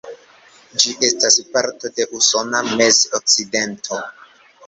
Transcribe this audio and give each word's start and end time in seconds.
Ĝi 0.83 0.93
estas 1.07 1.35
parto 1.57 1.91
de 1.99 2.07
Usona 2.21 2.63
Mez-Okcidento. 2.71 4.01